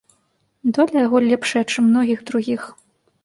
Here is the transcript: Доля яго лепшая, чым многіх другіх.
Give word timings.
Доля 0.77 0.97
яго 1.07 1.17
лепшая, 1.27 1.63
чым 1.75 1.83
многіх 1.91 2.19
другіх. 2.31 2.61